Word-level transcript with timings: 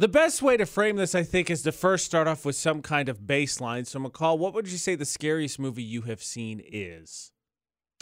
The 0.00 0.08
best 0.08 0.42
way 0.42 0.56
to 0.56 0.64
frame 0.64 0.94
this, 0.94 1.14
I 1.16 1.24
think, 1.24 1.50
is 1.50 1.62
to 1.62 1.72
first 1.72 2.04
start 2.04 2.28
off 2.28 2.44
with 2.44 2.54
some 2.54 2.82
kind 2.82 3.08
of 3.08 3.22
baseline. 3.22 3.84
So, 3.84 3.98
McCall, 3.98 4.38
what 4.38 4.54
would 4.54 4.68
you 4.68 4.78
say 4.78 4.94
the 4.94 5.04
scariest 5.04 5.58
movie 5.58 5.82
you 5.82 6.02
have 6.02 6.22
seen 6.22 6.62
is? 6.64 7.32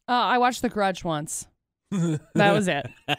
Uh, 0.07 0.13
I 0.13 0.37
watched 0.39 0.61
The 0.61 0.69
Grudge 0.69 1.05
once. 1.05 1.47
That 1.91 2.53
was 2.53 2.69
it. 2.69 2.87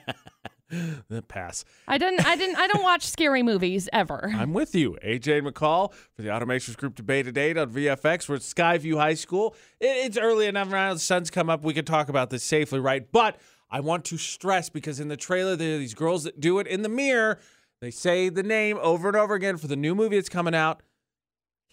the 1.09 1.23
pass. 1.27 1.65
I 1.87 1.97
didn't. 1.97 2.23
I 2.27 2.35
didn't. 2.35 2.57
I 2.57 2.67
don't 2.67 2.83
watch 2.83 3.03
scary 3.07 3.41
movies 3.41 3.89
ever. 3.91 4.31
I'm 4.35 4.53
with 4.53 4.75
you, 4.75 4.95
AJ 5.03 5.41
McCall, 5.49 5.91
for 6.13 6.21
the 6.21 6.27
Automations 6.29 6.77
Group 6.77 6.93
debate 6.93 7.25
at 7.25 7.37
8 7.37 7.57
on 7.57 7.71
VFX. 7.71 8.29
We're 8.29 8.35
at 8.35 8.41
Skyview 8.41 8.97
High 8.97 9.15
School. 9.15 9.55
It- 9.79 10.05
It's 10.05 10.17
early 10.17 10.45
enough 10.45 10.69
now. 10.69 10.93
The 10.93 10.99
sun's 10.99 11.31
come 11.31 11.49
up. 11.49 11.63
We 11.63 11.73
can 11.73 11.85
talk 11.85 12.09
about 12.09 12.29
this 12.29 12.43
safely, 12.43 12.79
right? 12.79 13.11
But 13.11 13.39
I 13.71 13.79
want 13.79 14.05
to 14.05 14.17
stress 14.17 14.69
because 14.69 14.99
in 14.99 15.07
the 15.07 15.17
trailer, 15.17 15.55
there 15.55 15.75
are 15.75 15.79
these 15.79 15.95
girls 15.95 16.25
that 16.25 16.39
do 16.39 16.59
it 16.59 16.67
in 16.67 16.83
the 16.83 16.89
mirror. 16.89 17.39
They 17.81 17.91
say 17.91 18.29
the 18.29 18.43
name 18.43 18.77
over 18.81 19.07
and 19.07 19.17
over 19.17 19.35
again 19.35 19.57
for 19.57 19.67
the 19.67 19.75
new 19.75 19.93
movie 19.93 20.15
that's 20.17 20.29
coming 20.29 20.55
out 20.55 20.81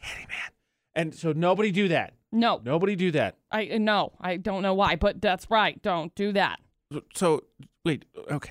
Candyman. 0.02 0.50
And 0.94 1.14
so 1.14 1.32
nobody 1.32 1.70
do 1.72 1.88
that. 1.88 2.14
No, 2.30 2.60
Nobody 2.64 2.96
do 2.96 3.10
that. 3.12 3.36
I 3.52 3.68
uh, 3.68 3.78
no. 3.78 4.12
I 4.20 4.36
don't 4.36 4.62
know 4.62 4.74
why, 4.74 4.96
but 4.96 5.20
that's 5.22 5.48
right. 5.50 5.80
Don't 5.82 6.12
do 6.16 6.32
that. 6.32 6.58
So 7.14 7.44
wait, 7.84 8.04
okay, 8.30 8.50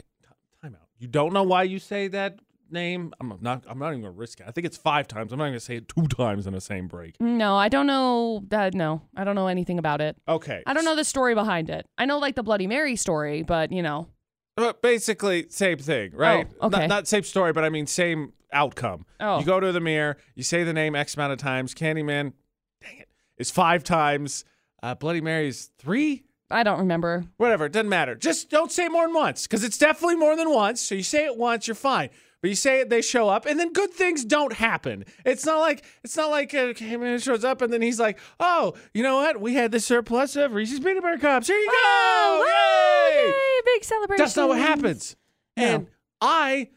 time 0.62 0.76
out. 0.76 0.88
You 0.98 1.08
don't 1.08 1.34
know 1.34 1.44
why 1.44 1.64
you 1.64 1.80
say 1.80 2.08
that 2.08 2.40
name? 2.72 3.14
I'm 3.20 3.38
not. 3.42 3.66
I'm 3.68 3.78
not 3.78 3.90
even 3.90 4.02
gonna 4.02 4.12
risk 4.12 4.40
it. 4.40 4.46
I 4.48 4.52
think 4.52 4.66
it's 4.66 4.78
five 4.78 5.08
times. 5.08 5.34
I'm 5.34 5.40
not 5.40 5.46
gonna 5.48 5.60
say 5.60 5.78
it 5.78 5.90
two 5.90 6.08
times 6.08 6.48
in 6.48 6.54
the 6.54 6.62
same 6.62 6.88
break. 6.88 7.20
No, 7.20 7.58
I 7.58 7.68
don't 7.68 7.88
know. 7.88 8.44
That 8.48 8.74
no, 8.74 9.02
I 9.18 9.26
don't 9.26 9.36
know 9.36 9.48
anything 9.48 9.80
about 9.80 10.00
it. 10.00 10.16
Okay. 10.30 10.64
I 10.66 10.74
don't 10.74 10.86
know 10.86 10.96
the 10.96 11.04
story 11.04 11.36
behind 11.36 11.70
it. 11.70 11.86
I 11.98 12.06
know 12.06 12.20
like 12.20 12.36
the 12.36 12.44
Bloody 12.44 12.68
Mary 12.68 12.96
story, 12.96 13.44
but 13.44 13.72
you 13.72 13.82
know. 13.84 14.08
But 14.56 14.82
basically, 14.82 15.48
same 15.50 15.80
thing, 15.80 16.12
right? 16.14 16.48
Oh, 16.62 16.68
okay. 16.68 16.82
Not, 16.82 16.90
not 16.90 17.08
same 17.08 17.24
story, 17.24 17.54
but 17.54 17.64
I 17.64 17.70
mean 17.70 17.88
same 17.88 18.34
outcome. 18.52 19.06
Oh. 19.20 19.40
You 19.40 19.46
go 19.46 19.60
to 19.60 19.72
the 19.72 19.80
mirror, 19.80 20.18
you 20.36 20.44
say 20.44 20.64
the 20.64 20.74
name 20.74 20.96
X 20.96 21.16
amount 21.16 21.34
of 21.34 21.40
times. 21.40 21.74
Candyman, 21.74 22.34
dang 22.82 23.00
it, 23.00 23.10
is 23.38 23.50
five 23.50 23.84
times. 23.84 24.46
Uh, 24.84 24.94
Bloody 24.94 25.22
Mary 25.22 25.48
is 25.48 25.72
three. 25.80 26.26
I 26.52 26.62
don't 26.62 26.78
remember. 26.78 27.26
Whatever, 27.38 27.66
it 27.66 27.72
doesn't 27.72 27.90
matter. 27.90 28.14
Just 28.14 28.52
don't 28.52 28.72
say 28.72 28.90
more 28.90 29.08
than 29.08 29.16
once, 29.16 29.48
because 29.48 29.64
it's 29.64 29.78
definitely 29.80 30.18
more 30.18 30.36
than 30.36 30.52
once. 30.52 30.82
So 30.82 30.94
you 30.94 31.04
say 31.04 31.26
it 31.26 31.36
once, 31.36 31.68
you're 31.68 31.74
fine. 31.74 32.10
But 32.44 32.50
you 32.50 32.58
say 32.58 32.82
it, 32.82 32.90
they 32.90 33.02
show 33.02 33.30
up, 33.30 33.46
and 33.46 33.58
then 33.58 33.72
good 33.72 33.94
things 33.94 34.26
don't 34.26 34.52
happen. 34.52 35.06
It's 35.24 35.46
not 35.46 35.60
like 35.60 35.86
it's 36.04 36.18
not 36.18 36.30
like 36.30 36.54
uh, 36.54 36.74
shows 36.74 37.46
up, 37.46 37.62
and 37.62 37.72
then 37.72 37.82
he's 37.82 38.02
like, 38.02 38.20
"Oh, 38.38 38.74
you 38.94 39.02
know 39.02 39.16
what? 39.16 39.40
We 39.40 39.54
had 39.54 39.72
the 39.72 39.80
surplus 39.80 40.36
of 40.36 40.54
Reese's 40.54 40.82
peanut 40.82 41.02
butter 41.02 41.20
cups. 41.20 41.48
Here 41.48 41.58
you 41.58 41.72
go! 41.72 42.46
Yay!" 42.46 43.28
Yay, 43.28 43.62
big 43.64 43.86
celebration. 43.86 44.22
That's 44.22 44.36
not 44.36 44.50
what 44.50 44.58
happens. 44.58 45.16
No. 45.56 45.64
And 45.64 45.88
I 46.20 46.72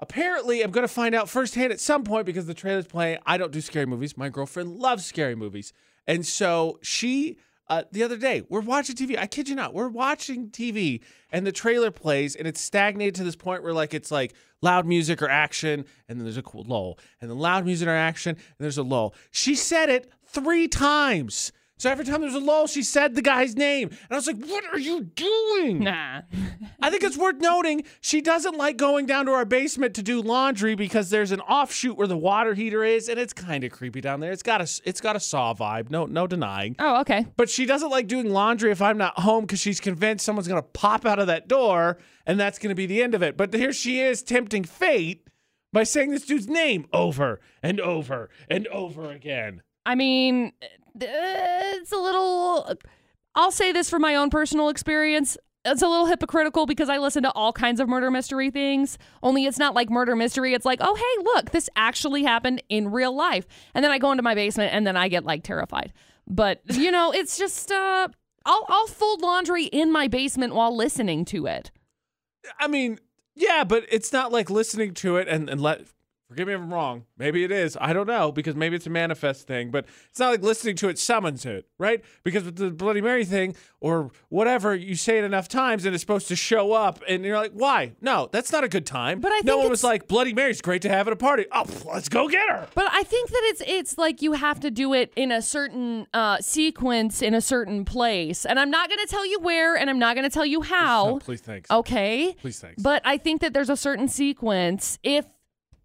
apparently 0.00 0.62
am 0.62 0.70
going 0.70 0.86
to 0.86 0.92
find 0.92 1.14
out 1.14 1.28
firsthand 1.28 1.70
at 1.70 1.80
some 1.80 2.02
point 2.02 2.24
because 2.24 2.46
the 2.46 2.54
trailer's 2.54 2.86
playing. 2.86 3.18
I 3.26 3.36
don't 3.36 3.52
do 3.52 3.60
scary 3.60 3.84
movies. 3.84 4.16
My 4.16 4.30
girlfriend 4.30 4.78
loves 4.78 5.04
scary 5.04 5.34
movies. 5.34 5.74
And 6.06 6.24
so 6.24 6.78
she, 6.80 7.36
uh, 7.70 7.84
the 7.92 8.02
other 8.02 8.16
day, 8.16 8.42
we're 8.48 8.60
watching 8.60 8.96
TV. 8.96 9.16
I 9.16 9.28
kid 9.28 9.48
you 9.48 9.54
not, 9.54 9.72
we're 9.72 9.88
watching 9.88 10.50
TV 10.50 11.00
and 11.30 11.46
the 11.46 11.52
trailer 11.52 11.92
plays 11.92 12.34
and 12.34 12.48
it's 12.48 12.60
stagnated 12.60 13.14
to 13.14 13.24
this 13.24 13.36
point 13.36 13.62
where 13.62 13.72
like 13.72 13.94
it's 13.94 14.10
like 14.10 14.34
loud 14.60 14.86
music 14.86 15.22
or 15.22 15.28
action 15.28 15.84
and 16.08 16.18
then 16.18 16.24
there's 16.24 16.36
a 16.36 16.42
lull 16.52 16.98
and 17.20 17.30
then 17.30 17.38
loud 17.38 17.64
music 17.64 17.86
or 17.86 17.92
action 17.92 18.30
and 18.30 18.58
there's 18.58 18.76
a 18.76 18.82
lull. 18.82 19.14
She 19.30 19.54
said 19.54 19.88
it 19.88 20.10
three 20.26 20.66
times. 20.66 21.52
So 21.80 21.90
every 21.90 22.04
time 22.04 22.20
there 22.20 22.28
was 22.28 22.34
a 22.34 22.44
lull, 22.44 22.66
she 22.66 22.82
said 22.82 23.14
the 23.14 23.22
guy's 23.22 23.56
name. 23.56 23.88
And 23.88 24.10
I 24.10 24.16
was 24.16 24.26
like, 24.26 24.36
what 24.44 24.64
are 24.70 24.78
you 24.78 25.00
doing? 25.00 25.82
Nah. 25.84 26.20
I 26.82 26.90
think 26.90 27.02
it's 27.02 27.16
worth 27.16 27.36
noting 27.36 27.84
she 28.02 28.20
doesn't 28.20 28.54
like 28.54 28.76
going 28.76 29.06
down 29.06 29.24
to 29.24 29.32
our 29.32 29.46
basement 29.46 29.94
to 29.94 30.02
do 30.02 30.20
laundry 30.20 30.74
because 30.74 31.08
there's 31.08 31.32
an 31.32 31.40
offshoot 31.40 31.96
where 31.96 32.06
the 32.06 32.18
water 32.18 32.52
heater 32.52 32.84
is, 32.84 33.08
and 33.08 33.18
it's 33.18 33.32
kind 33.32 33.64
of 33.64 33.72
creepy 33.72 34.02
down 34.02 34.20
there. 34.20 34.30
It's 34.30 34.42
got 34.42 34.60
a 34.60 34.80
it's 34.84 35.00
got 35.00 35.16
a 35.16 35.20
saw 35.20 35.54
vibe, 35.54 35.88
no 35.88 36.04
no 36.04 36.26
denying. 36.26 36.76
Oh, 36.78 37.00
okay. 37.00 37.24
But 37.38 37.48
she 37.48 37.64
doesn't 37.64 37.88
like 37.88 38.08
doing 38.08 38.30
laundry 38.30 38.70
if 38.70 38.82
I'm 38.82 38.98
not 38.98 39.18
home 39.18 39.44
because 39.44 39.60
she's 39.60 39.80
convinced 39.80 40.26
someone's 40.26 40.48
gonna 40.48 40.60
pop 40.60 41.06
out 41.06 41.18
of 41.18 41.28
that 41.28 41.48
door, 41.48 41.96
and 42.26 42.38
that's 42.38 42.58
gonna 42.58 42.74
be 42.74 42.84
the 42.84 43.02
end 43.02 43.14
of 43.14 43.22
it. 43.22 43.38
But 43.38 43.54
here 43.54 43.72
she 43.72 44.00
is 44.00 44.22
tempting 44.22 44.64
fate 44.64 45.26
by 45.72 45.84
saying 45.84 46.10
this 46.10 46.26
dude's 46.26 46.46
name 46.46 46.84
over 46.92 47.40
and 47.62 47.80
over 47.80 48.28
and 48.50 48.66
over 48.66 49.10
again. 49.10 49.62
I 49.86 49.94
mean, 49.94 50.52
uh, 50.64 50.70
it's 51.00 51.92
a 51.92 51.98
little. 51.98 52.74
I'll 53.34 53.52
say 53.52 53.72
this 53.72 53.88
from 53.88 54.02
my 54.02 54.16
own 54.16 54.30
personal 54.30 54.68
experience. 54.68 55.36
It's 55.64 55.82
a 55.82 55.88
little 55.88 56.06
hypocritical 56.06 56.64
because 56.64 56.88
I 56.88 56.98
listen 56.98 57.22
to 57.24 57.32
all 57.32 57.52
kinds 57.52 57.80
of 57.80 57.88
murder 57.88 58.10
mystery 58.10 58.50
things. 58.50 58.96
Only 59.22 59.44
it's 59.44 59.58
not 59.58 59.74
like 59.74 59.90
murder 59.90 60.16
mystery. 60.16 60.54
It's 60.54 60.64
like, 60.64 60.78
oh, 60.80 60.94
hey, 60.94 61.22
look, 61.24 61.50
this 61.50 61.68
actually 61.76 62.22
happened 62.22 62.62
in 62.70 62.90
real 62.90 63.14
life. 63.14 63.46
And 63.74 63.84
then 63.84 63.92
I 63.92 63.98
go 63.98 64.10
into 64.10 64.22
my 64.22 64.34
basement 64.34 64.72
and 64.72 64.86
then 64.86 64.96
I 64.96 65.08
get 65.08 65.24
like 65.24 65.42
terrified. 65.42 65.92
But 66.26 66.62
you 66.70 66.90
know, 66.90 67.12
it's 67.14 67.36
just 67.36 67.70
uh, 67.70 68.08
I'll 68.46 68.64
I'll 68.68 68.86
fold 68.86 69.20
laundry 69.20 69.64
in 69.64 69.92
my 69.92 70.08
basement 70.08 70.54
while 70.54 70.74
listening 70.74 71.24
to 71.26 71.46
it. 71.46 71.70
I 72.58 72.66
mean, 72.68 72.98
yeah, 73.34 73.64
but 73.64 73.84
it's 73.90 74.12
not 74.12 74.32
like 74.32 74.48
listening 74.48 74.94
to 74.94 75.16
it 75.16 75.28
and, 75.28 75.50
and 75.50 75.60
let 75.60 75.82
forgive 76.30 76.46
me 76.46 76.54
if 76.54 76.60
I'm 76.60 76.72
wrong. 76.72 77.06
Maybe 77.18 77.42
it 77.42 77.50
is. 77.50 77.76
I 77.80 77.92
don't 77.92 78.06
know, 78.06 78.30
because 78.30 78.54
maybe 78.54 78.76
it's 78.76 78.86
a 78.86 78.90
manifest 78.90 79.48
thing, 79.48 79.72
but 79.72 79.84
it's 80.08 80.20
not 80.20 80.30
like 80.30 80.42
listening 80.42 80.76
to 80.76 80.88
it 80.88 80.96
summons 80.96 81.44
it, 81.44 81.66
right? 81.76 82.04
Because 82.22 82.44
with 82.44 82.54
the 82.54 82.70
Bloody 82.70 83.00
Mary 83.00 83.24
thing 83.24 83.56
or 83.80 84.12
whatever, 84.28 84.72
you 84.72 84.94
say 84.94 85.18
it 85.18 85.24
enough 85.24 85.48
times 85.48 85.84
and 85.84 85.92
it's 85.92 86.02
supposed 86.02 86.28
to 86.28 86.36
show 86.36 86.70
up 86.70 87.02
and 87.08 87.24
you're 87.24 87.36
like, 87.36 87.50
why? 87.52 87.94
No, 88.00 88.28
that's 88.30 88.52
not 88.52 88.62
a 88.62 88.68
good 88.68 88.86
time. 88.86 89.20
But 89.20 89.32
I 89.32 89.40
no 89.42 89.58
one 89.58 89.70
was 89.70 89.82
like, 89.82 90.06
Bloody 90.06 90.32
Mary's 90.32 90.60
great 90.60 90.82
to 90.82 90.88
have 90.88 91.08
at 91.08 91.12
a 91.12 91.16
party. 91.16 91.46
Oh, 91.50 91.64
let's 91.92 92.08
go 92.08 92.28
get 92.28 92.48
her. 92.48 92.68
But 92.76 92.86
I 92.92 93.02
think 93.02 93.30
that 93.30 93.42
it's 93.46 93.62
it's 93.66 93.98
like 93.98 94.22
you 94.22 94.34
have 94.34 94.60
to 94.60 94.70
do 94.70 94.94
it 94.94 95.12
in 95.16 95.32
a 95.32 95.42
certain 95.42 96.06
uh, 96.14 96.38
sequence 96.40 97.22
in 97.22 97.34
a 97.34 97.40
certain 97.40 97.84
place, 97.84 98.46
and 98.46 98.60
I'm 98.60 98.70
not 98.70 98.88
going 98.88 99.00
to 99.00 99.10
tell 99.10 99.26
you 99.26 99.40
where, 99.40 99.76
and 99.76 99.90
I'm 99.90 99.98
not 99.98 100.14
going 100.14 100.28
to 100.28 100.32
tell 100.32 100.46
you 100.46 100.62
how. 100.62 101.06
No, 101.06 101.18
please, 101.18 101.40
thanks. 101.40 101.68
Okay. 101.70 102.36
Please, 102.40 102.60
thanks. 102.60 102.80
But 102.80 103.02
I 103.04 103.16
think 103.16 103.40
that 103.40 103.52
there's 103.52 103.70
a 103.70 103.76
certain 103.76 104.06
sequence 104.06 104.98
if 105.02 105.26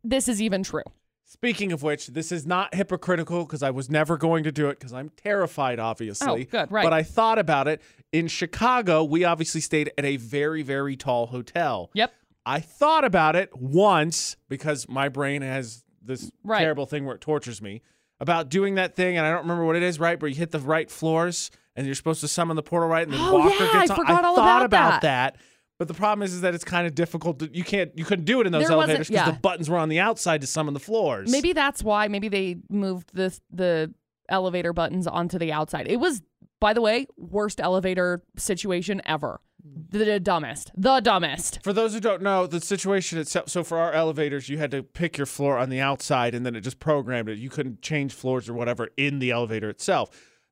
this 0.09 0.27
is 0.27 0.41
even 0.41 0.63
true. 0.63 0.83
Speaking 1.27 1.71
of 1.71 1.81
which, 1.83 2.07
this 2.07 2.31
is 2.31 2.45
not 2.45 2.73
hypocritical 2.75 3.45
because 3.45 3.63
I 3.63 3.71
was 3.71 3.89
never 3.89 4.15
going 4.17 4.43
to 4.43 4.51
do 4.51 4.69
it 4.69 4.79
because 4.79 4.93
I'm 4.93 5.09
terrified, 5.17 5.79
obviously. 5.79 6.27
Oh, 6.43 6.49
good, 6.49 6.71
right. 6.71 6.83
But 6.83 6.93
I 6.93 7.03
thought 7.03 7.39
about 7.39 7.67
it. 7.67 7.81
In 8.13 8.27
Chicago, 8.27 9.03
we 9.03 9.23
obviously 9.25 9.59
stayed 9.59 9.91
at 9.97 10.05
a 10.05 10.17
very, 10.17 10.61
very 10.61 10.95
tall 10.95 11.25
hotel. 11.27 11.89
Yep. 11.93 12.13
I 12.45 12.59
thought 12.59 13.03
about 13.03 13.35
it 13.35 13.49
once 13.57 14.37
because 14.47 14.87
my 14.87 15.09
brain 15.09 15.41
has 15.41 15.83
this 16.01 16.31
Right. 16.43 16.59
terrible 16.59 16.85
thing 16.85 17.05
where 17.05 17.15
it 17.15 17.21
tortures 17.21 17.59
me 17.61 17.81
about 18.19 18.49
doing 18.49 18.75
that 18.75 18.95
thing, 18.95 19.17
and 19.17 19.25
I 19.25 19.31
don't 19.31 19.41
remember 19.41 19.65
what 19.65 19.75
it 19.75 19.83
is, 19.83 19.99
right? 19.99 20.21
Where 20.21 20.29
you 20.29 20.35
hit 20.35 20.51
the 20.51 20.59
right 20.59 20.89
floors 20.89 21.49
and 21.75 21.85
you're 21.87 21.95
supposed 21.95 22.21
to 22.21 22.27
summon 22.27 22.55
the 22.55 22.63
portal 22.63 22.87
right, 22.87 23.03
and 23.03 23.11
then 23.13 23.19
Oh, 23.19 23.33
Walker 23.39 23.63
yeah, 23.63 23.73
gets 23.81 23.91
I 23.91 23.93
on. 23.95 23.99
forgot 23.99 24.23
all 24.25 24.35
thought 24.35 24.63
about 24.63 25.01
that. 25.01 25.33
that. 25.33 25.41
But 25.77 25.87
the 25.89 25.93
problem 25.93 26.23
is, 26.23 26.33
is 26.33 26.41
that 26.41 26.55
it's 26.55 26.63
kind 26.63 26.87
of 26.87 26.95
difficult. 26.95 27.39
To, 27.39 27.49
you 27.53 27.63
can't, 27.63 27.91
you 27.97 28.05
couldn't 28.05 28.25
do 28.25 28.39
it 28.39 28.47
in 28.47 28.53
those 28.53 28.67
There 28.67 28.77
wasn't- 28.77 28.91
elevators 28.91 29.07
because 29.09 29.27
yeah. 29.27 29.31
the 29.33 29.39
buttons 29.39 29.69
were 29.69 29.77
on 29.77 29.89
the 29.89 29.99
outside 29.99 30.41
to 30.41 30.47
summon 30.47 30.73
the 30.73 30.79
floors. 30.79 31.29
Maybe 31.31 31.53
that's 31.53 31.83
why. 31.83 32.07
Maybe 32.07 32.29
they 32.29 32.57
moved 32.69 33.11
the 33.13 33.37
the 33.51 33.93
elevator 34.29 34.73
buttons 34.73 35.05
onto 35.05 35.37
the 35.37 35.51
outside. 35.51 35.87
It 35.87 35.97
was, 35.99 36.21
by 36.59 36.73
the 36.73 36.81
way, 36.81 37.07
worst 37.17 37.59
elevator 37.59 38.23
situation 38.37 39.01
ever. 39.05 39.41
The 39.89 40.19
dumbest. 40.19 40.71
The 40.77 40.99
dumbest. 40.99 41.59
For 41.63 41.73
those 41.73 41.93
who 41.93 41.99
don't 41.99 42.21
know, 42.21 42.45
the 42.47 42.61
situation 42.61 43.17
itself. 43.17 43.49
So 43.49 43.63
for 43.63 43.79
our 43.79 43.91
elevators, 43.91 44.47
you 44.47 44.59
had 44.59 44.69
to 44.71 44.83
pick 44.83 45.17
your 45.17 45.25
floor 45.25 45.57
on 45.57 45.69
the 45.69 45.81
outside, 45.81 46.35
and 46.35 46.45
then 46.45 46.55
it 46.55 46.61
just 46.61 46.79
programmed 46.79 47.29
it. 47.29 47.39
You 47.39 47.49
couldn't 47.49 47.81
change 47.81 48.13
floors 48.13 48.47
or 48.47 48.53
whatever 48.53 48.89
in 48.95 49.17
the 49.19 49.31
elevator 49.31 49.69
itself. 49.69 50.09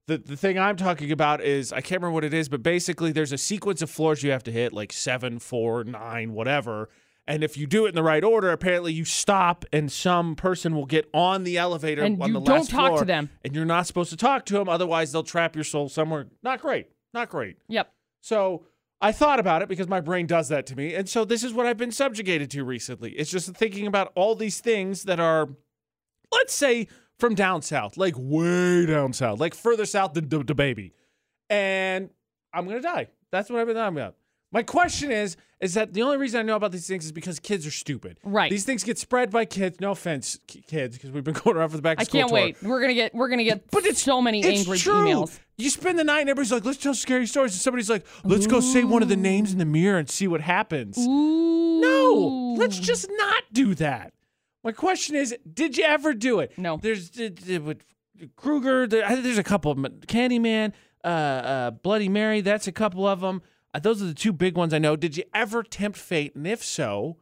The 0.07 0.17
the 0.17 0.35
thing 0.35 0.59
I'm 0.59 0.75
talking 0.75 1.11
about 1.11 1.41
is 1.41 1.71
I 1.71 1.79
can't 1.81 2.01
remember 2.01 2.13
what 2.15 2.23
it 2.25 2.33
is, 2.33 2.49
but 2.49 2.61
basically 2.61 3.11
there's 3.11 3.31
a 3.31 3.37
sequence 3.37 3.81
of 3.81 3.89
floors 3.89 4.21
you 4.23 4.31
have 4.31 4.43
to 4.43 4.51
hit, 4.51 4.73
like 4.73 4.91
seven, 4.91 5.39
four, 5.39 5.83
nine, 5.83 6.33
whatever. 6.33 6.89
And 7.25 7.41
if 7.41 7.55
you 7.55 7.67
do 7.67 7.85
it 7.85 7.89
in 7.89 7.95
the 7.95 8.03
right 8.03 8.21
order, 8.23 8.51
apparently 8.51 8.91
you 8.91 9.05
stop, 9.05 9.63
and 9.71 9.89
some 9.89 10.35
person 10.35 10.75
will 10.75 10.85
get 10.85 11.09
on 11.13 11.45
the 11.45 11.57
elevator 11.57 12.03
And 12.03 12.21
on 12.21 12.27
you 12.27 12.33
the 12.33 12.41
don't 12.41 12.57
last 12.57 12.69
talk 12.69 12.99
to 12.99 13.05
them. 13.05 13.29
and 13.45 13.55
you're 13.55 13.63
not 13.63 13.87
supposed 13.87 14.09
to 14.09 14.17
talk 14.17 14.45
to 14.47 14.55
them, 14.55 14.67
otherwise 14.67 15.13
they'll 15.13 15.23
trap 15.23 15.55
your 15.55 15.63
soul 15.63 15.87
somewhere. 15.87 16.27
Not 16.43 16.59
great. 16.61 16.87
Not 17.13 17.29
great. 17.29 17.55
Yep. 17.69 17.93
So 18.19 18.65
I 18.99 19.13
thought 19.13 19.39
about 19.39 19.61
it 19.61 19.69
because 19.69 19.87
my 19.87 20.01
brain 20.01 20.27
does 20.27 20.49
that 20.49 20.65
to 20.67 20.75
me. 20.75 20.95
And 20.95 21.07
so 21.07 21.23
this 21.23 21.43
is 21.45 21.53
what 21.53 21.65
I've 21.65 21.77
been 21.77 21.93
subjugated 21.93 22.51
to 22.51 22.65
recently. 22.65 23.11
It's 23.13 23.31
just 23.31 23.49
thinking 23.55 23.87
about 23.87 24.11
all 24.15 24.35
these 24.35 24.59
things 24.59 25.03
that 25.03 25.21
are, 25.21 25.47
let's 26.29 26.53
say, 26.53 26.89
from 27.23 27.35
down 27.35 27.61
south, 27.61 27.95
like 27.95 28.15
way 28.17 28.85
down 28.85 29.13
south, 29.13 29.39
like 29.39 29.53
further 29.55 29.85
south 29.85 30.13
than 30.13 30.27
the 30.27 30.53
baby. 30.53 30.93
And 31.49 32.09
I'm 32.53 32.65
going 32.67 32.75
to 32.75 32.81
die. 32.81 33.07
That's 33.31 33.49
what 33.49 33.61
I've 33.61 33.67
been 33.67 33.77
thinking 33.77 33.97
about. 33.97 34.15
My 34.51 34.61
question 34.61 35.09
is, 35.09 35.37
is 35.61 35.75
that 35.75 35.93
the 35.93 36.01
only 36.01 36.17
reason 36.17 36.41
I 36.41 36.43
know 36.43 36.57
about 36.57 36.73
these 36.73 36.85
things 36.85 37.05
is 37.05 37.13
because 37.13 37.39
kids 37.39 37.65
are 37.65 37.71
stupid. 37.71 38.19
Right. 38.25 38.51
These 38.51 38.65
things 38.65 38.83
get 38.83 38.97
spread 38.99 39.31
by 39.31 39.45
kids. 39.45 39.79
No 39.79 39.91
offense, 39.91 40.37
ki- 40.47 40.65
kids, 40.67 40.97
because 40.97 41.11
we've 41.11 41.23
been 41.23 41.33
going 41.43 41.55
around 41.55 41.69
for 41.69 41.77
the 41.77 41.81
back 41.81 42.01
I 42.01 42.03
can't 42.03 42.27
tour. 42.27 42.35
wait. 42.35 42.61
We're 42.61 42.81
gonna 42.81 42.93
get 42.93 43.15
we're 43.15 43.29
gonna 43.29 43.45
get 43.45 43.71
But 43.71 43.85
it's 43.85 44.01
so 44.01 44.21
many 44.21 44.41
It's 44.41 44.59
angry 44.59 44.77
true. 44.77 44.93
emails. 44.93 45.39
You 45.57 45.69
spend 45.69 45.97
the 45.97 46.03
night 46.03 46.19
and 46.21 46.29
everybody's 46.29 46.51
like, 46.51 46.65
let's 46.65 46.77
tell 46.77 46.93
scary 46.93 47.25
stories. 47.25 47.53
And 47.53 47.61
somebody's 47.61 47.89
like, 47.89 48.05
let's 48.25 48.47
go 48.47 48.59
say 48.59 48.83
one 48.83 49.01
of 49.01 49.07
the 49.07 49.15
names 49.15 49.53
in 49.53 49.59
the 49.59 49.65
mirror 49.65 49.97
and 49.97 50.09
see 50.09 50.27
what 50.27 50.41
happens. 50.41 50.97
Ooh. 50.97 51.79
No, 51.81 52.55
let's 52.57 52.77
just 52.77 53.07
not 53.17 53.43
do 53.53 53.73
that. 53.75 54.11
My 54.63 54.71
question 54.71 55.15
is, 55.15 55.35
did 55.51 55.77
you 55.77 55.83
ever 55.83 56.13
do 56.13 56.39
it? 56.39 56.57
No. 56.57 56.77
There's 56.77 57.11
with 57.17 57.83
Krueger. 58.35 58.87
There, 58.87 59.21
there's 59.21 59.37
a 59.37 59.43
couple 59.43 59.71
of 59.71 59.81
them. 59.81 59.99
Candyman, 60.07 60.71
uh, 61.03 61.07
uh, 61.07 61.71
Bloody 61.71 62.09
Mary. 62.09 62.41
That's 62.41 62.67
a 62.67 62.71
couple 62.71 63.05
of 63.07 63.19
them. 63.21 63.41
Uh, 63.73 63.79
those 63.79 64.01
are 64.01 64.05
the 64.05 64.13
two 64.13 64.31
big 64.31 64.55
ones 64.55 64.73
I 64.73 64.79
know. 64.79 64.95
Did 64.95 65.17
you 65.17 65.23
ever 65.33 65.63
tempt 65.63 65.97
fate? 65.97 66.35
And 66.35 66.47
if 66.47 66.63
so, 66.63 67.17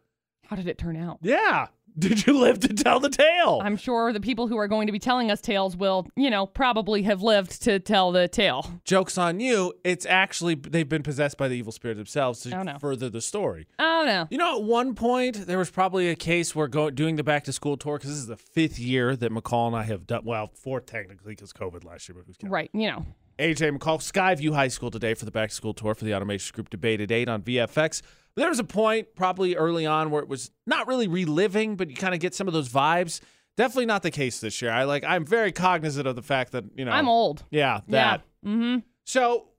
How 0.48 0.56
did 0.56 0.68
it 0.68 0.78
turn 0.78 0.98
out? 0.98 1.20
yeah, 1.22 1.68
did 1.98 2.26
you 2.26 2.40
live 2.40 2.60
to 2.62 2.70
tell 2.74 3.00
the 3.00 3.10
tale? 3.10 3.62
I'm 3.64 3.78
sure 3.78 4.12
the 4.14 4.20
people 4.20 4.48
who 4.48 4.58
are 4.58 4.68
going 4.68 4.88
to 4.88 4.94
be 4.94 5.00
telling 5.00 5.32
us 5.32 5.42
tales 5.42 5.76
will, 5.76 6.08
you 6.16 6.30
know, 6.30 6.46
probably 6.46 7.04
have 7.04 7.22
lived 7.22 7.62
to 7.64 7.80
tell 7.80 8.12
the 8.12 8.28
tale. 8.28 8.80
Joke's 8.86 9.18
on 9.18 9.40
you. 9.40 9.74
It's 9.84 10.06
actually 10.06 10.56
they've 10.56 10.88
been 10.88 11.04
possessed 11.04 11.38
by 11.38 11.48
the 11.48 11.56
evil 11.56 11.72
spirit 11.72 11.96
themselves 11.98 12.42
to 12.42 12.58
Oh, 12.58 12.64
no. 12.64 12.78
further 12.80 13.10
the 13.10 13.22
story. 13.22 13.68
Oh 13.80 14.04
no. 14.06 14.28
You 14.30 14.38
know, 14.38 14.58
at 14.58 14.64
one 14.64 14.96
point 14.96 15.48
there 15.48 15.58
was 15.58 15.70
probably 15.70 16.10
a 16.10 16.16
case 16.16 16.56
where 16.56 16.68
go, 16.68 16.90
doing 16.90 17.16
the 17.16 17.24
back 17.24 17.44
to 17.46 17.54
school 17.54 17.78
tour 17.78 17.98
because 17.98 18.10
this 18.12 18.20
is 18.20 18.28
the 18.28 18.38
fifth 18.38 18.80
year 18.80 19.16
that 19.16 19.32
McCall 19.32 19.68
and 19.68 19.76
I 19.76 19.84
have 19.84 20.08
done. 20.08 20.22
Well, 20.26 20.52
fourth 20.54 20.86
technically 20.86 21.34
because 21.34 21.54
COVID 21.54 21.84
last 21.84 22.08
year, 22.10 22.16
but 22.18 22.26
who's 22.28 22.38
counting? 22.38 22.52
Right, 22.52 22.70
you 22.74 22.88
know. 22.88 23.06
AJ 23.40 23.78
McCall, 23.78 24.00
Skyview 24.00 24.54
High 24.54 24.68
School 24.68 24.92
today 24.92 25.14
for 25.14 25.26
the 25.26 25.32
back 25.32 25.52
school 25.52 25.74
tour 25.74 25.96
for 25.96 26.06
the 26.06 26.14
Automation 26.14 26.54
Group 26.54 26.70
debate 26.70 27.02
at 27.02 27.12
eight 27.12 27.30
on 27.30 27.42
VFX. 27.42 28.02
But 28.36 28.42
there 28.42 28.50
was 28.50 28.60
a 28.60 28.64
point 28.64 29.16
probably 29.16 29.56
early 29.56 29.86
on 29.86 30.10
where 30.10 30.22
it 30.22 30.30
was 30.30 30.52
not 30.66 30.88
really 30.88 31.08
reliving, 31.08 31.76
but 31.76 31.90
you 31.90 31.96
kind 31.96 32.14
of 32.14 32.20
get 32.20 32.34
some 32.34 32.48
of 32.48 32.54
those 32.54 32.70
vibes. 32.70 33.20
Definitely 33.58 33.88
not 33.88 34.04
the 34.04 34.12
case 34.12 34.40
this 34.40 34.62
year. 34.62 34.72
I 34.72 34.86
like. 34.86 35.04
I'm 35.04 35.26
very 35.26 35.52
cognizant 35.52 36.08
of 36.08 36.16
the 36.16 36.22
fact 36.22 36.54
that 36.54 36.64
you 36.76 36.86
know. 36.86 36.92
I'm 36.92 37.10
old. 37.10 37.44
Yeah, 37.52 37.82
that. 37.90 38.22
Yeah. 38.44 38.50
Mm-hmm. 38.50 38.80
So, 39.06 39.50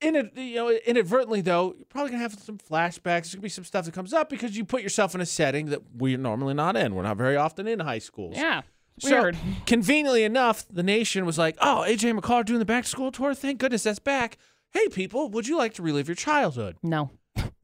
in 0.00 0.16
a, 0.16 0.40
you 0.40 0.56
know, 0.56 0.70
inadvertently 0.70 1.40
though, 1.42 1.74
you're 1.76 1.86
probably 1.86 2.10
gonna 2.10 2.22
have 2.22 2.34
some 2.34 2.58
flashbacks. 2.58 3.02
There's 3.02 3.34
gonna 3.34 3.42
be 3.42 3.48
some 3.48 3.64
stuff 3.64 3.84
that 3.84 3.94
comes 3.94 4.12
up 4.12 4.28
because 4.28 4.56
you 4.56 4.64
put 4.64 4.82
yourself 4.82 5.14
in 5.14 5.20
a 5.20 5.26
setting 5.26 5.66
that 5.66 5.82
we're 5.94 6.18
normally 6.18 6.54
not 6.54 6.76
in. 6.76 6.94
We're 6.94 7.04
not 7.04 7.16
very 7.16 7.36
often 7.36 7.68
in 7.68 7.78
high 7.78 8.00
schools. 8.00 8.36
Yeah. 8.36 8.62
So, 8.98 9.30
conveniently 9.66 10.24
enough, 10.24 10.66
the 10.68 10.82
nation 10.82 11.26
was 11.26 11.38
like, 11.38 11.56
"Oh, 11.60 11.84
AJ 11.86 12.18
McCall 12.18 12.44
doing 12.44 12.58
the 12.58 12.64
back 12.64 12.84
to 12.84 12.90
school 12.90 13.12
tour. 13.12 13.34
Thank 13.34 13.58
goodness 13.58 13.82
that's 13.82 13.98
back. 13.98 14.38
Hey, 14.72 14.88
people, 14.88 15.28
would 15.30 15.46
you 15.48 15.56
like 15.58 15.74
to 15.74 15.82
relive 15.82 16.08
your 16.08 16.14
childhood?" 16.16 16.76
no. 16.82 17.10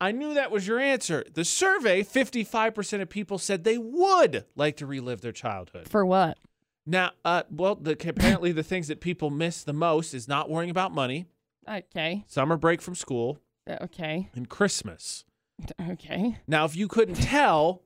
I 0.00 0.12
knew 0.12 0.34
that 0.34 0.50
was 0.50 0.66
your 0.66 0.78
answer. 0.78 1.24
The 1.32 1.44
survey, 1.46 2.02
55% 2.02 3.00
of 3.00 3.08
people 3.08 3.38
said 3.38 3.64
they 3.64 3.78
would 3.78 4.44
like 4.56 4.76
to 4.78 4.86
relive 4.86 5.20
their 5.22 5.32
childhood. 5.32 5.88
For 5.88 6.04
what? 6.04 6.36
Now, 6.84 7.12
uh, 7.24 7.44
well, 7.50 7.76
the, 7.76 7.92
apparently 7.92 8.50
the 8.52 8.64
things 8.64 8.88
that 8.88 9.00
people 9.00 9.30
miss 9.30 9.62
the 9.62 9.72
most 9.72 10.12
is 10.12 10.26
not 10.28 10.50
worrying 10.50 10.70
about 10.70 10.92
money, 10.92 11.26
Okay. 11.66 12.24
summer 12.26 12.56
break 12.58 12.82
from 12.82 12.94
school, 12.96 13.38
Uh, 13.66 13.76
Okay. 13.82 14.28
and 14.34 14.48
Christmas. 14.48 15.24
Okay. 15.90 16.36
Now, 16.48 16.64
if 16.66 16.74
you 16.76 16.88
couldn't 16.88 17.14
tell, 17.14 17.82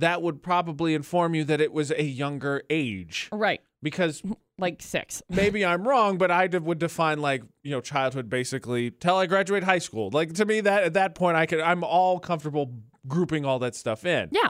that 0.00 0.20
would 0.22 0.42
probably 0.42 0.94
inform 0.94 1.34
you 1.34 1.44
that 1.44 1.60
it 1.60 1.72
was 1.72 1.90
a 1.90 2.02
younger 2.02 2.62
age 2.68 3.28
Right. 3.32 3.60
because 3.82 4.22
Like 4.58 4.82
six. 4.82 5.22
maybe 5.30 5.64
I'm 5.64 5.88
wrong, 5.88 6.18
but 6.18 6.30
I 6.30 6.46
would 6.46 6.78
define 6.78 7.20
like 7.22 7.42
you 7.62 7.70
know 7.70 7.80
childhood 7.80 8.28
basically 8.28 8.90
till 8.90 9.16
I 9.16 9.24
graduate 9.24 9.62
high 9.64 9.78
school. 9.78 10.10
Like 10.12 10.34
to 10.34 10.44
me, 10.44 10.60
that 10.60 10.82
at 10.84 10.92
that 10.92 11.14
point 11.14 11.38
I 11.38 11.46
could 11.46 11.60
I'm 11.60 11.82
all 11.82 12.20
comfortable 12.20 12.74
grouping 13.08 13.46
all 13.46 13.58
that 13.60 13.74
stuff 13.74 14.04
in. 14.04 14.28
Yeah. 14.32 14.48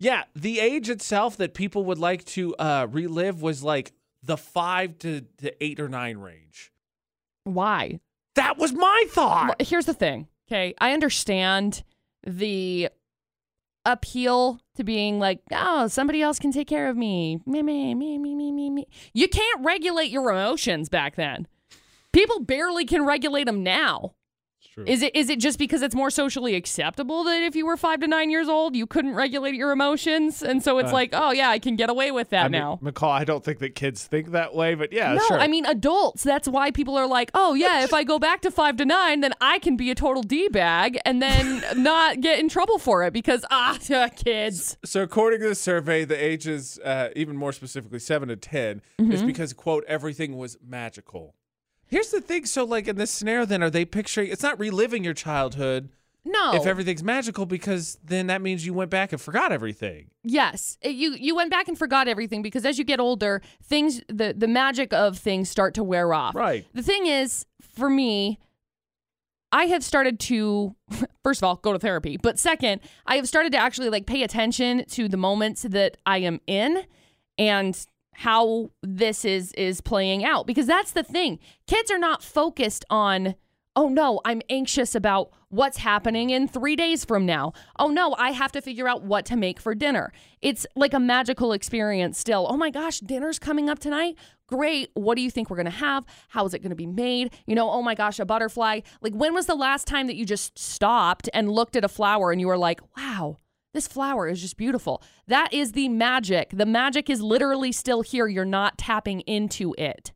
Yeah, 0.00 0.24
the 0.34 0.58
age 0.58 0.90
itself 0.90 1.36
that 1.36 1.54
people 1.54 1.84
would 1.84 1.98
like 1.98 2.24
to 2.24 2.52
uh, 2.56 2.88
relive 2.90 3.42
was 3.42 3.62
like 3.62 3.92
the 4.24 4.36
five 4.36 4.98
to, 4.98 5.20
to 5.38 5.64
eight 5.64 5.78
or 5.78 5.88
nine 5.88 6.18
range. 6.18 6.72
Why? 7.44 8.00
That 8.34 8.58
was 8.58 8.72
my 8.72 9.04
thought. 9.10 9.46
Well, 9.46 9.56
here's 9.60 9.86
the 9.86 9.94
thing. 9.94 10.26
Okay. 10.48 10.74
I 10.80 10.92
understand 10.92 11.84
the 12.26 12.88
appeal 13.84 14.60
to 14.76 14.84
being 14.84 15.18
like, 15.18 15.40
oh, 15.52 15.86
somebody 15.88 16.22
else 16.22 16.38
can 16.38 16.52
take 16.52 16.68
care 16.68 16.88
of 16.88 16.96
me. 16.96 17.40
Me, 17.46 17.62
me, 17.62 17.94
me, 17.94 18.18
me, 18.18 18.34
me, 18.34 18.52
me, 18.52 18.70
me. 18.70 18.86
You 19.12 19.28
can't 19.28 19.64
regulate 19.64 20.10
your 20.10 20.30
emotions 20.30 20.88
back 20.88 21.16
then. 21.16 21.46
People 22.12 22.40
barely 22.40 22.84
can 22.84 23.04
regulate 23.04 23.44
them 23.44 23.62
now. 23.62 24.14
True. 24.74 24.84
Is 24.86 25.02
it 25.02 25.14
is 25.14 25.30
it 25.30 25.38
just 25.38 25.58
because 25.58 25.82
it's 25.82 25.94
more 25.94 26.10
socially 26.10 26.56
acceptable 26.56 27.22
that 27.24 27.42
if 27.44 27.54
you 27.54 27.64
were 27.64 27.76
five 27.76 28.00
to 28.00 28.08
nine 28.08 28.28
years 28.30 28.48
old 28.48 28.74
you 28.74 28.86
couldn't 28.86 29.14
regulate 29.14 29.54
your 29.54 29.70
emotions, 29.70 30.42
and 30.42 30.62
so 30.62 30.78
it's 30.78 30.90
Uh, 30.90 30.94
like, 30.94 31.10
oh 31.12 31.30
yeah, 31.30 31.48
I 31.48 31.58
can 31.60 31.76
get 31.76 31.90
away 31.90 32.10
with 32.10 32.30
that 32.30 32.46
I 32.46 32.48
mean, 32.48 32.60
now. 32.60 32.80
McCall, 32.82 33.10
I 33.10 33.22
don't 33.24 33.44
think 33.44 33.60
that 33.60 33.76
kids 33.76 34.04
think 34.04 34.32
that 34.32 34.52
way, 34.54 34.74
but 34.74 34.92
yeah, 34.92 35.14
no, 35.14 35.24
sure. 35.28 35.38
I 35.38 35.46
mean 35.46 35.64
adults. 35.66 36.24
That's 36.24 36.48
why 36.48 36.70
people 36.72 36.96
are 36.96 37.06
like, 37.06 37.30
oh 37.34 37.54
yeah, 37.54 37.84
if 37.84 37.94
I 37.94 38.02
go 38.02 38.18
back 38.18 38.40
to 38.42 38.50
five 38.50 38.76
to 38.78 38.84
nine, 38.84 39.20
then 39.20 39.32
I 39.40 39.60
can 39.60 39.76
be 39.76 39.90
a 39.90 39.94
total 39.94 40.22
d 40.24 40.48
bag 40.48 40.98
and 41.04 41.22
then 41.22 41.62
not 41.76 42.20
get 42.20 42.40
in 42.40 42.48
trouble 42.48 42.78
for 42.78 43.04
it 43.04 43.12
because 43.12 43.44
ah, 43.50 43.78
kids. 44.16 44.76
So, 44.84 45.02
according 45.02 45.40
to 45.40 45.48
the 45.48 45.54
survey, 45.54 46.04
the 46.04 46.16
ages, 46.22 46.78
uh, 46.84 47.10
even 47.14 47.36
more 47.36 47.52
specifically, 47.52 47.98
seven 48.00 48.28
to 48.28 48.36
10, 48.36 48.82
Mm-hmm. 49.00 49.12
is 49.12 49.22
because, 49.22 49.52
quote, 49.52 49.84
everything 49.86 50.36
was 50.36 50.56
magical. 50.66 51.34
Here's 51.94 52.10
the 52.10 52.20
thing. 52.20 52.44
So, 52.44 52.64
like 52.64 52.88
in 52.88 52.96
this 52.96 53.12
scenario, 53.12 53.44
then, 53.44 53.62
are 53.62 53.70
they 53.70 53.84
picturing 53.84 54.28
it's 54.28 54.42
not 54.42 54.58
reliving 54.58 55.04
your 55.04 55.14
childhood 55.14 55.90
No. 56.24 56.54
if 56.54 56.66
everything's 56.66 57.04
magical 57.04 57.46
because 57.46 57.98
then 58.02 58.26
that 58.26 58.42
means 58.42 58.66
you 58.66 58.74
went 58.74 58.90
back 58.90 59.12
and 59.12 59.20
forgot 59.20 59.52
everything. 59.52 60.10
Yes, 60.24 60.76
you 60.82 61.12
you 61.12 61.36
went 61.36 61.52
back 61.52 61.68
and 61.68 61.78
forgot 61.78 62.08
everything 62.08 62.42
because 62.42 62.64
as 62.64 62.78
you 62.80 62.84
get 62.84 62.98
older, 62.98 63.42
things 63.62 64.00
the 64.08 64.34
the 64.36 64.48
magic 64.48 64.92
of 64.92 65.16
things 65.16 65.48
start 65.48 65.72
to 65.74 65.84
wear 65.84 66.12
off. 66.12 66.34
Right. 66.34 66.66
The 66.74 66.82
thing 66.82 67.06
is, 67.06 67.46
for 67.60 67.88
me, 67.88 68.40
I 69.52 69.66
have 69.66 69.84
started 69.84 70.18
to 70.18 70.74
first 71.22 71.42
of 71.42 71.44
all 71.44 71.54
go 71.62 71.72
to 71.72 71.78
therapy, 71.78 72.16
but 72.16 72.40
second, 72.40 72.80
I 73.06 73.14
have 73.14 73.28
started 73.28 73.52
to 73.52 73.58
actually 73.58 73.90
like 73.90 74.06
pay 74.06 74.24
attention 74.24 74.84
to 74.86 75.06
the 75.08 75.16
moments 75.16 75.62
that 75.62 75.96
I 76.04 76.18
am 76.18 76.40
in 76.48 76.86
and 77.38 77.86
how 78.14 78.70
this 78.82 79.24
is 79.24 79.52
is 79.52 79.80
playing 79.80 80.24
out 80.24 80.46
because 80.46 80.66
that's 80.66 80.92
the 80.92 81.02
thing. 81.02 81.38
Kids 81.66 81.90
are 81.90 81.98
not 81.98 82.22
focused 82.22 82.84
on 82.90 83.34
Oh 83.76 83.88
no, 83.88 84.20
I'm 84.24 84.40
anxious 84.48 84.94
about 84.94 85.32
what's 85.48 85.78
happening 85.78 86.30
in 86.30 86.46
three 86.46 86.76
days 86.76 87.04
from 87.04 87.26
now. 87.26 87.52
Oh 87.76 87.88
no, 87.88 88.14
I 88.16 88.30
have 88.30 88.52
to 88.52 88.60
figure 88.60 88.86
out 88.86 89.02
what 89.02 89.24
to 89.26 89.36
make 89.36 89.58
for 89.58 89.74
dinner. 89.74 90.12
It's 90.40 90.64
like 90.76 90.94
a 90.94 91.00
magical 91.00 91.52
experience 91.52 92.16
still. 92.16 92.46
Oh 92.48 92.56
my 92.56 92.70
gosh, 92.70 93.00
dinner's 93.00 93.40
coming 93.40 93.68
up 93.68 93.80
tonight. 93.80 94.16
Great. 94.46 94.90
What 94.94 95.16
do 95.16 95.22
you 95.22 95.30
think 95.30 95.50
we're 95.50 95.56
going 95.56 95.64
to 95.64 95.72
have? 95.72 96.04
How 96.28 96.44
is 96.44 96.54
it 96.54 96.60
going 96.60 96.70
to 96.70 96.76
be 96.76 96.86
made? 96.86 97.32
You 97.46 97.56
know, 97.56 97.68
oh 97.68 97.82
my 97.82 97.96
gosh, 97.96 98.20
a 98.20 98.24
butterfly. 98.24 98.80
Like, 99.00 99.14
when 99.14 99.34
was 99.34 99.46
the 99.46 99.54
last 99.54 99.86
time 99.86 100.06
that 100.06 100.16
you 100.16 100.24
just 100.24 100.56
stopped 100.58 101.28
and 101.34 101.50
looked 101.50 101.76
at 101.76 101.84
a 101.84 101.88
flower 101.88 102.30
and 102.30 102.40
you 102.40 102.46
were 102.46 102.58
like, 102.58 102.80
wow, 102.96 103.38
this 103.74 103.86
flower 103.86 104.26
is 104.26 104.40
just 104.40 104.56
beautiful? 104.56 105.02
That 105.26 105.52
is 105.52 105.72
the 105.72 105.90
magic. 105.90 106.50
The 106.54 106.64
magic 106.64 107.10
is 107.10 107.20
literally 107.20 107.72
still 107.72 108.00
here. 108.00 108.26
You're 108.26 108.46
not 108.46 108.78
tapping 108.78 109.20
into 109.20 109.74
it. 109.76 110.12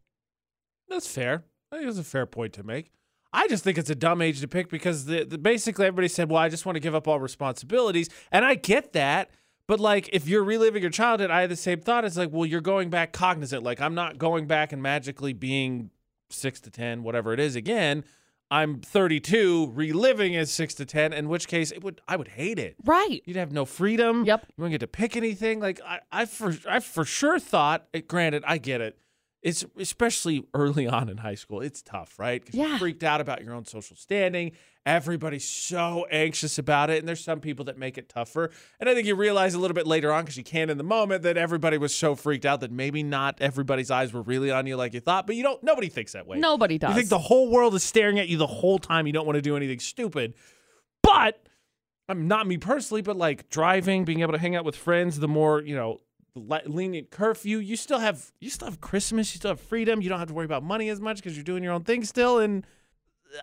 That's 0.89 1.07
fair. 1.07 1.45
I 1.71 1.77
think 1.77 1.89
it's 1.91 1.99
a 1.99 2.05
fair 2.05 2.25
point 2.25 2.55
to 2.55 2.63
make. 2.63 2.91
I 3.31 3.47
just 3.47 3.63
think 3.63 3.77
it's 3.77 3.91
a 3.91 3.95
dumb 3.95 4.23
age 4.23 4.41
to 4.41 4.49
pick 4.49 4.71
because 4.71 5.05
the, 5.05 5.25
the 5.25 5.37
basically 5.37 5.85
everybody 5.85 6.09
said, 6.09 6.31
"Well, 6.31 6.41
I 6.41 6.49
just 6.49 6.65
want 6.65 6.77
to 6.77 6.81
give 6.81 6.95
up 6.95 7.07
all 7.07 7.21
responsibilities," 7.21 8.09
and 8.33 8.45
I 8.45 8.55
get 8.55 8.95
that. 8.95 9.31
But 9.67 9.81
like, 9.81 10.09
if 10.15 10.27
you're 10.27 10.43
reliving 10.43 10.81
your 10.81 10.91
childhood, 10.91 11.31
I 11.31 11.43
had 11.43 11.51
the 11.51 11.57
same 11.57 11.81
thought. 11.81 12.07
It's 12.07 12.17
like, 12.17 12.31
well, 12.33 12.47
you're 12.47 12.63
going 12.63 12.89
back 12.89 13.13
cognizant. 13.13 13.63
Like, 13.63 13.83
I'm 13.83 13.95
not 13.95 14.17
going 14.17 14.47
back 14.47 14.73
and 14.73 14.83
magically 14.83 15.35
being 15.35 15.91
six 16.31 16.59
to 16.61 16.71
ten, 16.71 17.03
whatever 17.03 17.35
it 17.35 17.41
is, 17.41 17.55
again. 17.55 18.05
I'm 18.51 18.81
32, 18.81 19.73
reliving 19.75 20.37
as 20.37 20.51
six 20.51 20.75
to 20.75 20.87
ten. 20.87 21.13
In 21.13 21.29
which 21.29 21.49
case, 21.49 21.71
it 21.71 21.83
would 21.85 22.01
I 22.09 22.17
would 22.17 22.29
hate 22.29 22.59
it. 22.59 22.77
Right. 22.85 23.21
You'd 23.27 23.37
have 23.37 23.53
no 23.53 23.65
freedom. 23.65 24.25
Yep. 24.25 24.47
You 24.49 24.63
wouldn't 24.63 24.73
get 24.73 24.81
to 24.81 24.87
pick 24.87 25.17
anything. 25.17 25.61
Like 25.61 25.81
I, 25.85 26.01
I 26.11 26.25
for 26.25 26.55
I 26.69 26.81
for 26.81 27.05
sure 27.05 27.39
thought. 27.39 27.87
It, 27.93 28.09
granted, 28.09 28.43
I 28.47 28.59
get 28.59 28.81
it. 28.81 28.99
It's 29.41 29.65
especially 29.79 30.45
early 30.53 30.89
on 30.89 31.09
in 31.09 31.19
high 31.19 31.37
school. 31.37 31.61
It's 31.61 31.81
tough, 31.81 32.19
right? 32.19 32.43
Yeah. 32.51 32.71
You're 32.71 32.79
freaked 32.79 33.05
out 33.05 33.21
about 33.21 33.45
your 33.45 33.55
own 33.55 33.65
social 33.65 33.95
standing. 33.95 34.53
Everybody's 34.85 35.49
so 35.49 36.07
anxious 36.11 36.59
about 36.59 36.91
it, 36.91 36.99
and 36.99 37.07
there's 37.07 37.23
some 37.23 37.39
people 37.41 37.67
that 37.67 37.79
make 37.79 37.99
it 37.99 38.09
tougher. 38.09 38.51
And 38.81 38.89
I 38.89 38.95
think 38.95 39.07
you 39.07 39.15
realize 39.15 39.55
a 39.55 39.59
little 39.59 39.75
bit 39.75 39.87
later 39.87 40.11
on, 40.13 40.25
because 40.25 40.37
you 40.37 40.43
can 40.43 40.71
in 40.71 40.79
the 40.79 40.83
moment, 40.83 41.23
that 41.23 41.37
everybody 41.37 41.79
was 41.79 41.95
so 41.95 42.15
freaked 42.17 42.47
out 42.47 42.61
that 42.61 42.73
maybe 42.73 43.03
not 43.03 43.37
everybody's 43.41 43.91
eyes 43.91 44.13
were 44.13 44.23
really 44.23 44.51
on 44.51 44.67
you 44.67 44.77
like 44.77 44.95
you 44.95 45.01
thought. 45.01 45.27
But 45.27 45.37
you 45.37 45.43
don't. 45.43 45.63
Nobody 45.63 45.89
thinks 45.89 46.13
that 46.13 46.27
way. 46.27 46.39
Nobody 46.39 46.79
does. 46.79 46.91
You 46.91 46.97
think 46.97 47.11
the 47.11 47.19
whole 47.19 47.51
world 47.51 47.75
is 47.75 47.85
staring 47.85 48.19
at 48.19 48.29
you 48.29 48.39
the 48.39 48.47
whole 48.47 48.79
time. 48.79 49.07
You 49.07 49.13
don't 49.13 49.27
want 49.27 49.37
to 49.37 49.43
do 49.43 49.57
anything 49.57 49.79
stupid. 49.79 50.35
But 51.03 51.47
I'm 52.09 52.27
not 52.27 52.47
me 52.47 52.57
personally, 52.57 53.03
but 53.03 53.17
like 53.17 53.51
driving, 53.51 54.05
being 54.05 54.21
able 54.21 54.33
to 54.33 54.39
hang 54.39 54.57
out 54.57 54.65
with 54.65 54.75
friends, 54.75 55.19
the 55.21 55.29
more, 55.29 55.61
you 55.61 55.77
know, 55.77 56.01
lenient 56.39 57.11
curfew, 57.11 57.59
you 57.59 57.77
still 57.77 57.99
have 57.99 58.33
you 58.41 58.51
still 58.51 58.69
have 58.69 58.81
Christmas, 58.81 59.35
you 59.35 59.39
still 59.39 59.51
have 59.51 59.61
freedom. 59.61 60.01
You 60.01 60.09
don't 60.09 60.19
have 60.19 60.29
to 60.29 60.35
worry 60.35 60.45
about 60.45 60.63
money 60.63 60.89
as 60.89 61.01
much 61.01 61.17
because 61.17 61.37
you're 61.37 61.45
doing 61.45 61.63
your 61.63 61.73
own 61.73 61.85
thing 61.85 62.05
still. 62.05 62.39
And 62.39 62.67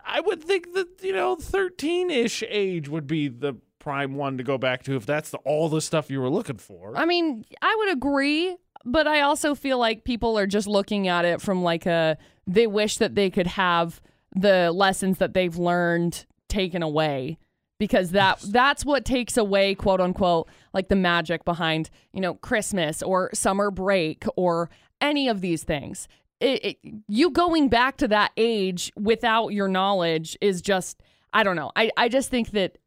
I 0.05 0.19
would 0.21 0.43
think 0.43 0.73
that, 0.73 0.87
you 1.01 1.13
know, 1.13 1.35
13-ish 1.35 2.43
age 2.47 2.89
would 2.89 3.07
be 3.07 3.27
the 3.27 3.55
prime 3.79 4.15
one 4.15 4.37
to 4.37 4.43
go 4.43 4.57
back 4.57 4.83
to 4.83 4.95
if 4.95 5.05
that's 5.05 5.29
the, 5.29 5.37
all 5.39 5.69
the 5.69 5.81
stuff 5.81 6.09
you 6.09 6.19
were 6.19 6.29
looking 6.29 6.57
for. 6.57 6.97
I 6.97 7.05
mean, 7.05 7.45
I 7.61 7.75
would 7.77 7.91
agree, 7.91 8.57
but 8.83 9.07
I 9.07 9.21
also 9.21 9.53
feel 9.53 9.77
like 9.77 10.03
people 10.03 10.39
are 10.39 10.47
just 10.47 10.67
looking 10.67 11.07
at 11.07 11.23
it 11.25 11.41
from 11.41 11.61
like 11.61 11.85
a 11.85 12.17
they 12.47 12.67
wish 12.67 12.97
that 12.97 13.15
they 13.15 13.29
could 13.29 13.47
have 13.47 14.01
the 14.35 14.71
lessons 14.71 15.19
that 15.19 15.33
they've 15.33 15.55
learned 15.57 16.25
taken 16.47 16.83
away. 16.83 17.37
Because 17.79 18.11
that 18.11 18.39
that's 18.49 18.85
what 18.85 19.03
takes 19.03 19.37
away 19.37 19.75
quote 19.75 19.99
unquote 19.99 20.47
like 20.73 20.87
the 20.87 20.95
magic 20.95 21.43
behind 21.43 21.89
you 22.13 22.21
know 22.21 22.35
christmas 22.35 23.03
or 23.03 23.29
summer 23.33 23.69
break 23.69 24.23
or 24.35 24.69
any 25.01 25.27
of 25.27 25.41
these 25.41 25.63
things. 25.63 26.07
It, 26.39 26.65
it, 26.65 26.77
you 27.07 27.31
going 27.31 27.69
back 27.69 27.97
to 27.97 28.07
that 28.09 28.31
age 28.35 28.91
without 28.97 29.49
your 29.49 29.67
knowledge 29.67 30.37
is 30.41 30.61
just 30.61 31.01
i 31.33 31.43
don't 31.43 31.55
know. 31.55 31.71
I, 31.75 31.91
I 31.97 32.09
just 32.09 32.29
think 32.29 32.51
that 32.51 32.77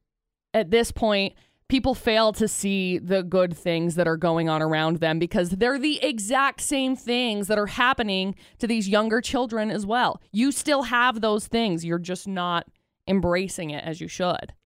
at 0.52 0.70
this 0.70 0.92
point 0.92 1.34
people 1.68 1.94
fail 1.94 2.32
to 2.32 2.48
see 2.48 2.98
the 2.98 3.22
good 3.22 3.56
things 3.56 3.94
that 3.94 4.08
are 4.08 4.16
going 4.16 4.48
on 4.48 4.62
around 4.62 4.98
them 4.98 5.18
because 5.18 5.50
they're 5.50 5.78
the 5.78 6.02
exact 6.02 6.60
same 6.60 6.96
things 6.96 7.46
that 7.48 7.58
are 7.58 7.66
happening 7.66 8.34
to 8.58 8.66
these 8.66 8.88
younger 8.88 9.20
children 9.20 9.70
as 9.70 9.84
well. 9.84 10.20
You 10.32 10.50
still 10.50 10.84
have 10.84 11.20
those 11.20 11.46
things. 11.46 11.84
You're 11.84 11.98
just 11.98 12.26
not 12.26 12.66
embracing 13.06 13.70
it 13.70 13.84
as 13.84 14.00
you 14.00 14.08
should 14.08 14.52